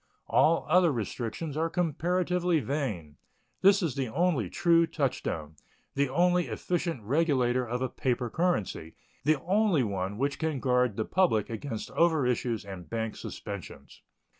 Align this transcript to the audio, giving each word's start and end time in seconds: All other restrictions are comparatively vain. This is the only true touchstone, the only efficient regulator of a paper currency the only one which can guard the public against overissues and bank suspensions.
All 0.27 0.65
other 0.67 0.91
restrictions 0.91 1.55
are 1.55 1.69
comparatively 1.69 2.59
vain. 2.59 3.17
This 3.61 3.83
is 3.83 3.93
the 3.93 4.07
only 4.07 4.49
true 4.49 4.87
touchstone, 4.87 5.57
the 5.93 6.09
only 6.09 6.47
efficient 6.47 7.03
regulator 7.03 7.63
of 7.63 7.83
a 7.83 7.87
paper 7.87 8.27
currency 8.27 8.95
the 9.25 9.39
only 9.43 9.83
one 9.83 10.17
which 10.17 10.39
can 10.39 10.59
guard 10.59 10.95
the 10.95 11.05
public 11.05 11.51
against 11.51 11.91
overissues 11.91 12.65
and 12.65 12.89
bank 12.89 13.15
suspensions. 13.15 14.01